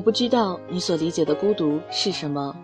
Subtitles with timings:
[0.00, 2.56] 我不知道你所理解的孤独是什么，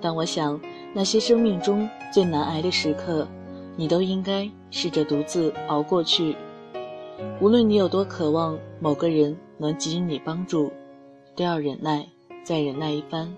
[0.00, 0.58] 但我想，
[0.94, 3.28] 那些生命中最难挨的时刻，
[3.76, 6.34] 你都应该试着独自熬过去。
[7.42, 10.72] 无论你有多渴望某个人能给予你帮助，
[11.36, 12.08] 都要忍耐，
[12.42, 13.30] 再忍耐一番，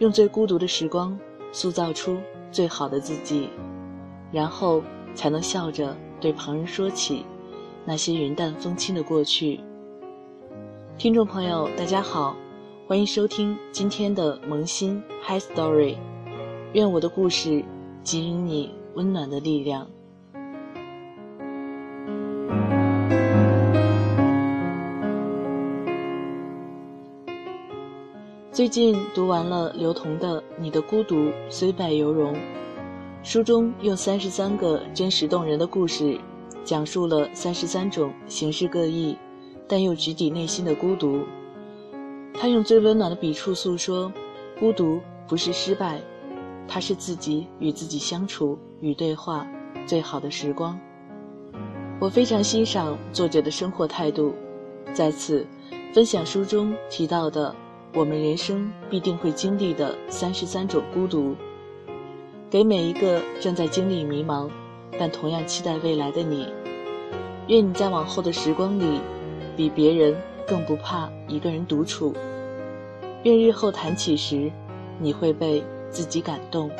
[0.00, 1.16] 用最孤独的时光
[1.52, 2.16] 塑造出
[2.50, 3.48] 最好的自己，
[4.32, 4.82] 然后
[5.14, 7.24] 才能笑着对旁人说起
[7.84, 9.60] 那些云淡风轻的过去。
[11.00, 12.36] 听众朋友，大家好，
[12.86, 15.96] 欢迎收听今天的萌新 Hi Story。
[16.74, 17.64] 愿我的故事
[18.04, 19.86] 给予你温暖的力量。
[28.52, 32.34] 最近读完了刘同的《你的孤独虽败犹荣》，
[33.22, 36.20] 书中用三十三个真实动人的故事，
[36.62, 39.16] 讲述了三十三种形式各异。
[39.72, 41.20] 但又直抵内心的孤独，
[42.34, 44.12] 他用最温暖的笔触诉说：
[44.58, 46.00] 孤独不是失败，
[46.66, 49.46] 它是自己与自己相处与对话
[49.86, 50.76] 最好的时光。
[52.00, 54.34] 我非常欣赏作者的生活态度，
[54.92, 55.46] 在此
[55.94, 57.54] 分享书中提到的
[57.94, 61.36] 我们人生必定会经历的三十三种孤独，
[62.50, 64.50] 给每一个正在经历迷茫，
[64.98, 66.48] 但同样期待未来的你。
[67.46, 69.00] 愿你在往后的时光里。
[69.60, 70.16] 比别人
[70.46, 72.14] 更不怕一个人独处。
[73.24, 74.50] 愿日后谈起时，
[74.98, 76.70] 你会被自己感动。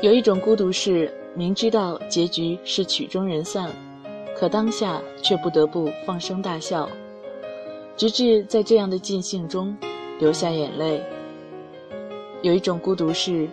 [0.00, 3.68] 有一种孤独是明知道结局是曲终人散，
[4.38, 6.88] 可当下却不得不放声大笑，
[7.96, 9.76] 直至在这样的尽兴中
[10.20, 11.02] 流下眼泪。
[12.46, 13.48] 有一种孤独是，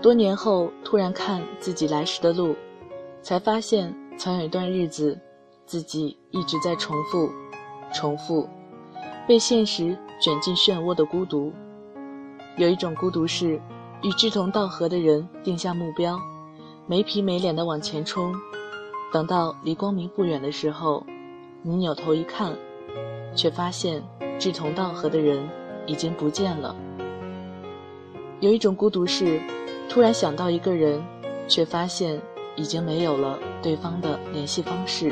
[0.00, 2.56] 多年后突然看自己来时的路，
[3.20, 5.20] 才发现曾有一段日子，
[5.66, 7.28] 自己一直在重复，
[7.92, 8.48] 重复，
[9.26, 11.52] 被现实卷进漩涡的孤独。
[12.56, 13.60] 有一种孤独是，
[14.02, 16.18] 与志同道合的人定下目标，
[16.86, 18.34] 没皮没脸的往前冲，
[19.12, 21.04] 等到离光明不远的时候，
[21.60, 22.56] 你扭头一看，
[23.34, 24.02] 却发现
[24.38, 25.46] 志同道合的人
[25.86, 26.74] 已经不见了。
[28.40, 29.40] 有一种孤独是，
[29.88, 31.02] 突然想到一个人，
[31.48, 32.20] 却发现
[32.54, 35.10] 已经没有了对方的联系方式。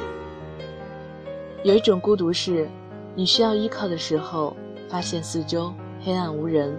[1.65, 2.69] 有一种孤独是，
[3.17, 4.57] 你需要依靠的时候，
[4.89, 6.79] 发现四周黑暗无人，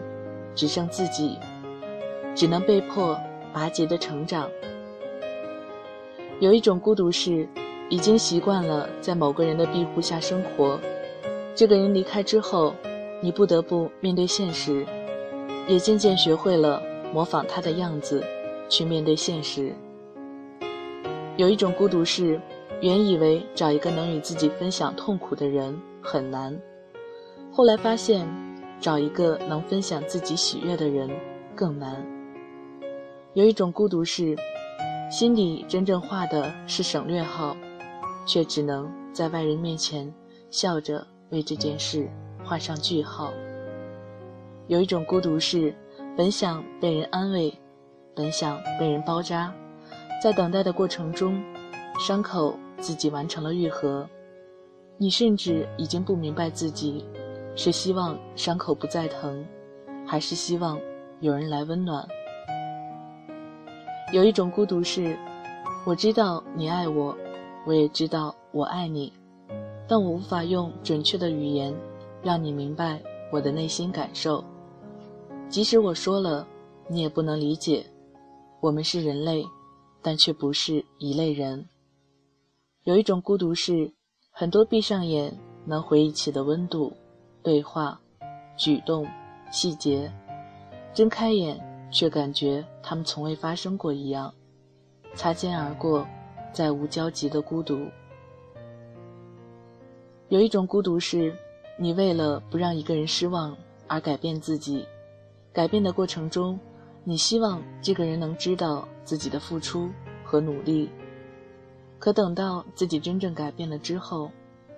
[0.56, 1.38] 只剩自己，
[2.34, 3.19] 只能被迫
[3.52, 4.50] 拔节的成长。
[6.40, 7.46] 有一种孤独是，
[7.90, 10.79] 已经习惯了在某个人的庇护下生活，
[11.53, 12.74] 这个人离开之后，
[13.22, 14.85] 你不得不面对现实。
[15.67, 16.81] 也渐渐学会了
[17.13, 18.23] 模仿他的样子，
[18.69, 19.73] 去面对现实。
[21.35, 22.39] 有一种孤独是，
[22.81, 26.57] 原以为找一个能与自己分享痛苦的人很难，
[27.51, 28.28] 后来发现
[28.79, 31.09] 找一个能分享自己喜悦的人
[31.55, 32.05] 更难。
[33.34, 34.35] 有一种孤独是，
[35.11, 37.55] 心里真正画的是省略号，
[38.25, 40.11] 却只能在外人面前
[40.49, 42.09] 笑着为这件事
[42.44, 43.31] 画上句号。
[44.67, 45.73] 有一种孤独是，
[46.17, 47.53] 本想被人安慰，
[48.13, 49.53] 本想被人包扎，
[50.22, 51.41] 在等待的过程中，
[52.00, 54.05] 伤口自己完成了愈合，
[54.97, 57.05] 你甚至已经不明白自己，
[57.55, 59.45] 是希望伤口不再疼，
[60.05, 60.78] 还是希望
[61.22, 62.05] 有人来温暖。
[64.11, 65.17] 有一种孤独是，
[65.85, 67.16] 我知道你爱我，
[67.66, 69.13] 我也知道我爱你，
[69.88, 71.73] 但我无法用准确的语言，
[72.22, 73.01] 让你明白
[73.31, 74.44] 我的内心感受。
[75.50, 76.46] 即使我说了，
[76.90, 77.85] 你也不能理解。
[78.59, 79.46] 我们是人类，
[80.02, 81.66] 但却不是一类人。
[82.84, 83.91] 有一种孤独是，
[84.32, 85.35] 很多闭上眼
[85.66, 86.91] 能回忆起的温度、
[87.41, 87.99] 对话、
[88.58, 89.08] 举动、
[89.52, 90.11] 细节，
[90.94, 91.58] 睁开眼
[91.91, 94.34] 却感觉他们从未发生过一样。
[95.14, 96.05] 擦肩而过，
[96.52, 97.79] 再无交集的孤独。
[100.28, 101.34] 有一种孤独是，
[101.79, 103.55] 你为了不让一个人失望
[103.88, 104.85] 而改变自己。
[105.58, 106.59] 改变的过程中，
[107.04, 109.90] 你希望这个人能知道自己的付出
[110.24, 110.88] 和努力。
[111.98, 114.30] 可等到自己真正改变了之后，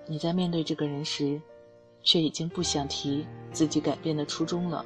[0.08, 1.38] 你在面对这个人时，
[2.02, 4.86] 却已经不想提自己改变的初衷了。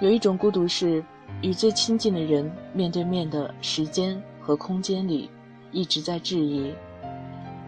[0.00, 1.04] 有一种孤独是，
[1.42, 5.28] 与最亲近的人面对面的时间和空间里，
[5.70, 6.72] 一直在质疑，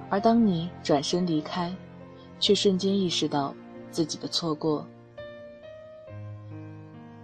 [0.08, 1.70] 而当你转身离开，
[2.38, 3.54] 却瞬间意识到
[3.90, 4.86] 自己的错过。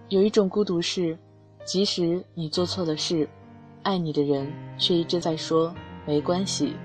[0.08, 1.18] 有一种孤独是，
[1.64, 3.28] 即使你做错了事，
[3.82, 4.46] 爱你的人
[4.78, 5.74] 却一直在说
[6.06, 6.76] 没关系，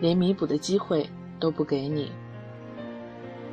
[0.00, 1.08] 连弥补的机会
[1.38, 2.10] 都不给你。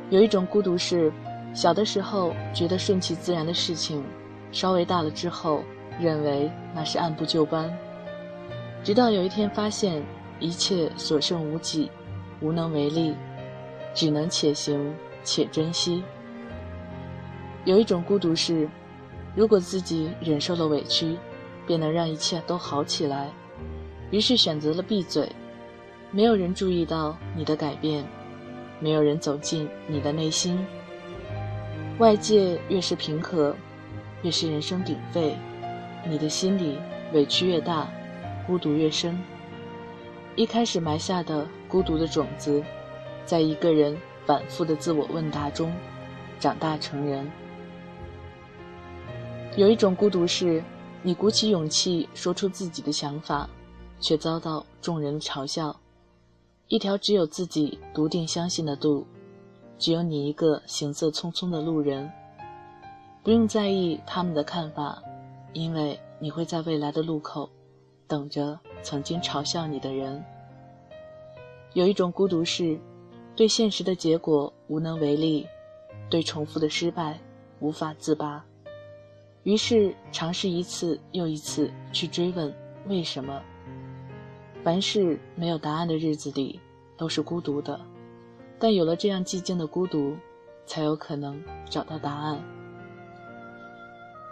[0.10, 1.14] 有一种孤独是，
[1.54, 4.04] 小的时候觉得顺其自然的事情，
[4.52, 5.62] 稍微大了之后，
[6.00, 7.72] 认为那是按部就班，
[8.84, 10.02] 直到有一天发现
[10.40, 11.92] 一切所剩无几，
[12.42, 13.14] 无能为力，
[13.94, 14.92] 只能且行
[15.24, 16.04] 且珍惜。
[17.64, 18.68] 有一种孤独是，
[19.38, 21.16] 如果自己忍受了委屈，
[21.68, 23.30] 便能让一切都好起来，
[24.10, 25.32] 于是选择了闭嘴，
[26.10, 28.04] 没有人注意到你的改变，
[28.80, 30.58] 没有人走进你的内心。
[32.00, 33.56] 外界越是平和，
[34.24, 35.38] 越是人声鼎沸，
[36.04, 36.80] 你的心里
[37.14, 37.88] 委屈越大，
[38.48, 39.16] 孤独越深。
[40.36, 42.64] 一开始埋下的孤独的种子，
[43.24, 43.96] 在一个人
[44.26, 45.72] 反复的自我问答中，
[46.40, 47.32] 长大成人。
[49.58, 50.64] 有一种孤独是，
[51.02, 53.50] 你鼓起勇气说出自己的想法，
[54.00, 55.76] 却遭到众人嘲笑。
[56.68, 59.04] 一条只有自己笃定相信的路，
[59.80, 62.08] 只有你一个行色匆匆的路人。
[63.24, 65.02] 不用在意他们的看法，
[65.54, 67.50] 因为你会在未来的路口，
[68.06, 70.24] 等着曾经嘲笑你的人。
[71.74, 72.80] 有一种孤独是，
[73.36, 75.48] 对现实的结果无能为力，
[76.12, 77.20] 对重复的失败
[77.60, 78.46] 无法自拔。
[79.48, 82.54] 于是尝试一次又一次去追问
[82.88, 83.42] 为什么。
[84.62, 86.60] 凡是没有答案的日子里，
[86.98, 87.80] 都是孤独的。
[88.60, 90.18] 但有了这样寂静的孤独，
[90.66, 92.44] 才有可能找到答案。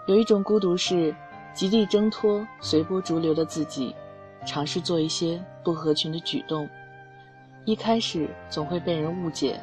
[0.05, 1.15] 有一种孤独是
[1.53, 3.95] 极力挣脱随波逐流的自己，
[4.45, 6.67] 尝试做一些不合群的举动。
[7.63, 9.61] 一开始总会被人误解，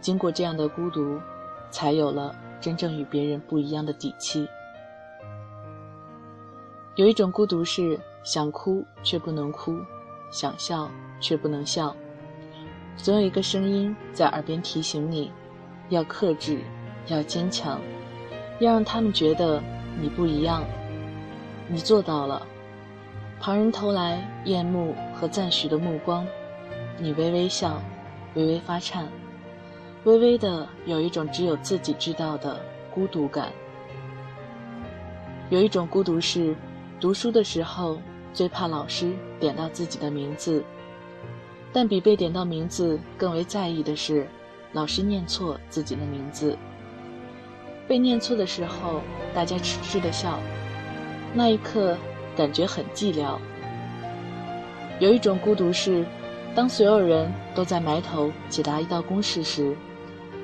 [0.00, 1.20] 经过这样的孤独，
[1.68, 4.46] 才有了真正与别人不一样的底气。
[6.96, 9.76] 有一种孤独是想哭却不能哭，
[10.30, 10.88] 想笑
[11.18, 11.94] 却不能笑。
[12.96, 15.32] 总有一个声音在耳边提醒你，
[15.88, 16.60] 要克制，
[17.08, 17.80] 要坚强，
[18.60, 19.60] 要让他们觉得
[20.00, 20.62] 你不一样。
[21.66, 22.46] 你做到了。
[23.40, 26.24] 旁人投来厌恶和赞许的目光，
[26.96, 27.82] 你微微笑，
[28.34, 29.08] 微微发颤，
[30.04, 32.60] 微微的有一种只有自己知道的
[32.94, 33.50] 孤独感。
[35.50, 36.54] 有一种孤独是。
[37.00, 37.98] 读书的时候，
[38.32, 40.64] 最怕老师点到自己的名字，
[41.72, 44.26] 但比被点到名字更为在意的是，
[44.72, 46.56] 老师念错自己的名字。
[47.86, 49.02] 被念错的时候，
[49.34, 50.38] 大家痴痴的笑，
[51.34, 51.96] 那一刻
[52.36, 53.36] 感觉很寂寥。
[55.00, 56.06] 有一种孤独是，
[56.54, 59.76] 当所有人都在埋头解答一道公式时，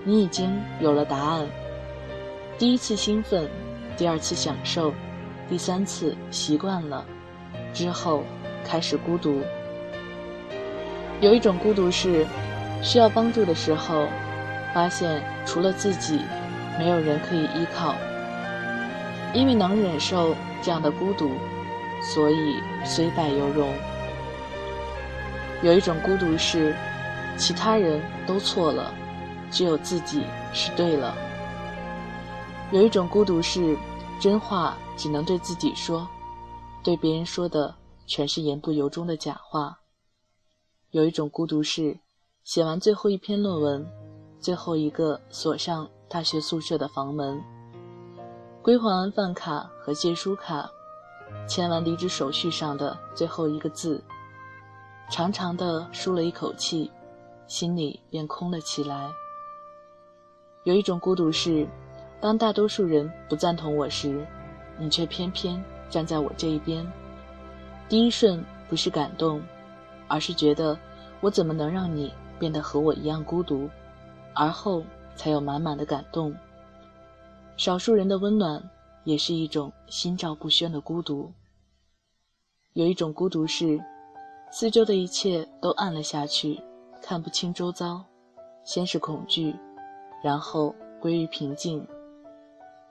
[0.04, 0.50] 你已经
[0.80, 1.46] 有了答案。
[2.58, 3.48] 第一次兴奋，
[3.96, 4.92] 第二次享受。
[5.50, 7.04] 第三次习惯了，
[7.74, 8.22] 之后
[8.64, 9.42] 开始孤独。
[11.20, 12.24] 有一种孤独是，
[12.80, 14.06] 需要帮助的时候，
[14.72, 16.20] 发现除了自己，
[16.78, 17.96] 没有人可以依靠。
[19.34, 21.32] 因为能忍受这样的孤独，
[22.00, 23.74] 所以虽败犹荣。
[25.62, 26.76] 有一种孤独是，
[27.36, 28.94] 其他人都错了，
[29.50, 31.12] 只有自己是对了。
[32.70, 33.76] 有一种孤独是。
[34.20, 36.06] 真话只能对自己说，
[36.84, 37.74] 对别人说的
[38.06, 39.80] 全是言不由衷的假话。
[40.90, 41.98] 有一种孤独是，
[42.44, 43.90] 写完最后一篇论文，
[44.38, 47.42] 最后一个锁上大学宿舍的房门，
[48.60, 50.70] 归还完饭卡和借书卡，
[51.48, 54.04] 签完离职手续上的最后一个字，
[55.10, 56.90] 长长的舒了一口气，
[57.46, 59.10] 心里便空了起来。
[60.64, 61.66] 有一种孤独是。
[62.20, 64.26] 当大多数人不赞同我时，
[64.78, 66.86] 你却偏偏站在我这一边。
[67.88, 69.42] 第一瞬不是感动，
[70.06, 70.78] 而是觉得
[71.20, 73.68] 我怎么能让你变得和我一样孤独？
[74.34, 74.84] 而后
[75.16, 76.34] 才有满满的感动。
[77.56, 78.62] 少数人的温暖，
[79.04, 81.32] 也是一种心照不宣的孤独。
[82.74, 83.80] 有一种孤独是，
[84.52, 86.60] 四周的一切都暗了下去，
[87.02, 88.04] 看不清周遭，
[88.62, 89.54] 先是恐惧，
[90.22, 91.84] 然后归于平静。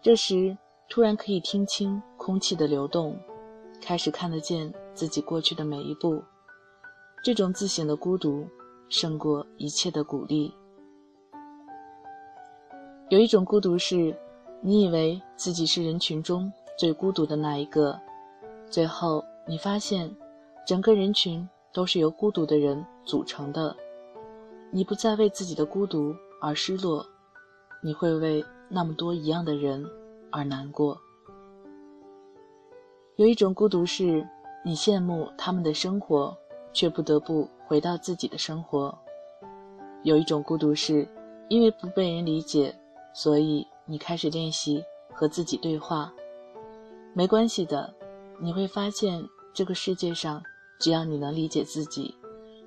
[0.02, 3.20] 这时，突然可以听清空气的流动，
[3.82, 6.24] 开始看得见自己过去的每一步。
[7.22, 8.48] 这种自省的孤独，
[8.88, 10.54] 胜过一切的鼓励。
[13.10, 14.16] 有一种孤独是，
[14.62, 18.00] 你以为自己是人群中最孤独的那一个，
[18.70, 20.16] 最后你发现，
[20.66, 23.76] 整个人群都是由孤独的人组成的。
[24.72, 27.06] 你不再为自己的孤独而失落，
[27.84, 28.42] 你会为。
[28.70, 29.84] 那么多一样的人，
[30.32, 30.98] 而难过。
[33.16, 34.26] 有一种孤独是，
[34.64, 36.38] 你羡慕他们的生活，
[36.72, 38.96] 却不得不回到自己的生活；
[40.04, 41.08] 有一种孤独是，
[41.50, 42.74] 因为不被人理解，
[43.14, 46.14] 所以你开始练习和自己对话。
[47.14, 47.94] 没关系的，
[48.40, 49.22] 你会发现
[49.52, 50.42] 这个世界上，
[50.80, 52.16] 只要你能理解自己，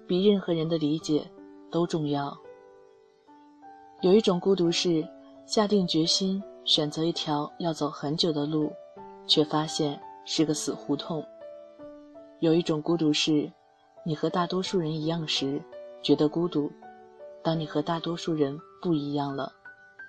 [0.06, 1.24] 比任何人的理解
[1.70, 2.36] 都重要。
[4.02, 5.06] 有一种孤独是，
[5.44, 8.72] 下定决心选择一条要走很久的路，
[9.26, 11.22] 却发现是个死胡同。
[12.40, 13.50] 有一种孤独是，
[14.04, 15.60] 你和大多数人一样时
[16.02, 16.70] 觉得孤独，
[17.42, 19.52] 当你和大多数人不一样了，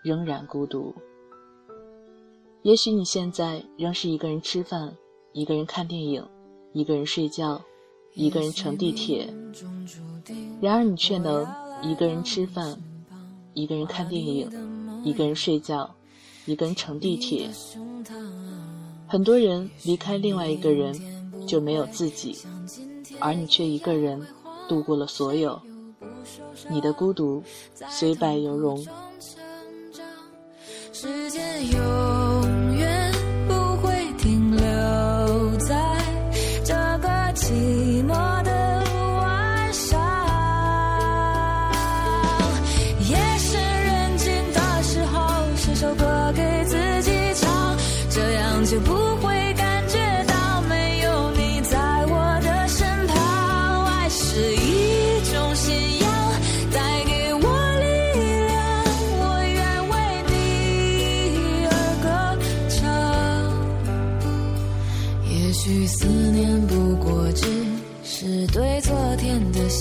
[0.04, 0.94] 仍然孤独。
[2.62, 4.96] 也许你现在仍是一个人吃饭，
[5.34, 6.26] 一个人看电影，
[6.72, 7.62] 一个人睡觉，
[8.14, 9.28] 一个人乘地铁，
[10.62, 11.46] 然而你却能
[11.82, 12.78] 一个人吃饭。
[13.56, 14.50] 一个人看电影，
[15.04, 15.94] 一个人睡觉，
[16.46, 17.50] 一个人乘地铁。
[19.08, 20.94] 很多人离开另外一个人，
[21.46, 22.38] 就没有自己，
[23.20, 24.26] 而你却一个人
[24.68, 25.62] 度过了所有。
[26.70, 27.44] 你的孤独
[27.90, 28.84] 虽败犹荣。
[30.94, 32.03] 就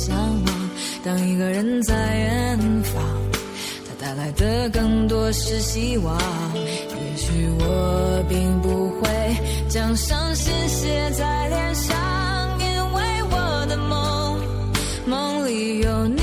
[0.04, 0.70] 向往
[1.04, 3.00] 当一个人在远方
[3.86, 6.18] 他带来的更多是希望。
[6.56, 9.08] 也许我并不会
[9.68, 11.94] 将伤心写在脸上
[12.58, 14.40] 因为我的梦
[15.06, 16.21] 梦里有你。